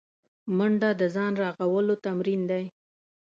منډه 0.57 0.89
د 0.99 1.01
ځان 1.15 1.33
رغولو 1.41 1.95
تمرین 2.05 2.41
دی 2.51 2.63